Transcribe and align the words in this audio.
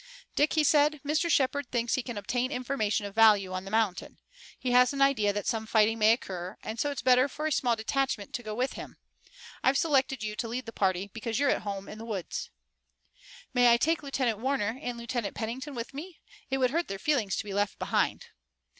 "Dick," 0.35 0.53
he 0.53 0.63
said, 0.63 0.99
"Mr. 1.05 1.29
Shepard 1.29 1.69
thinks 1.71 1.93
he 1.93 2.01
can 2.01 2.17
obtain 2.17 2.51
information 2.51 3.05
of 3.05 3.13
value 3.13 3.53
on 3.53 3.65
the 3.65 3.69
mountain. 3.69 4.17
He 4.57 4.71
has 4.71 4.93
an 4.93 4.99
idea 5.03 5.31
that 5.31 5.45
some 5.45 5.67
fighting 5.67 5.99
may 5.99 6.11
occur, 6.11 6.57
and 6.63 6.79
so 6.79 6.89
it's 6.89 7.03
better 7.03 7.27
for 7.27 7.45
a 7.45 7.51
small 7.51 7.75
detachment 7.75 8.33
to 8.33 8.41
go 8.41 8.55
with 8.55 8.73
him. 8.73 8.97
I've 9.63 9.77
selected 9.77 10.23
you 10.23 10.35
to 10.37 10.47
lead 10.47 10.65
the 10.65 10.73
party, 10.73 11.11
because 11.13 11.37
you're 11.37 11.51
at 11.51 11.61
home 11.61 11.87
in 11.87 11.99
the 11.99 12.05
woods." 12.05 12.49
"May 13.53 13.71
I 13.71 13.77
take 13.77 14.01
Lieutenant 14.01 14.39
Warner 14.39 14.79
and 14.81 14.97
Lieutenant 14.97 15.35
Pennington 15.35 15.75
with 15.75 15.93
me? 15.93 16.17
It 16.49 16.57
would 16.57 16.71
hurt 16.71 16.87
their 16.87 16.97
feelings 16.97 17.35
to 17.35 17.43
be 17.45 17.53
left 17.53 17.77
behind." 17.77 18.25